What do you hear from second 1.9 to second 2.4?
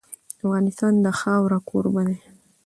دی.